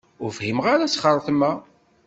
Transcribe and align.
Ur 0.23 0.31
fhimeɣ 0.37 0.65
ara 0.73 0.85
asxertem-a. 0.87 1.51